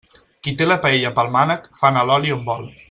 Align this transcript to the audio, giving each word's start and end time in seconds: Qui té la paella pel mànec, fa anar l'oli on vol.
Qui 0.45 0.53
té 0.61 0.67
la 0.69 0.77
paella 0.85 1.13
pel 1.21 1.31
mànec, 1.37 1.71
fa 1.83 1.93
anar 1.93 2.07
l'oli 2.09 2.39
on 2.39 2.47
vol. 2.53 2.71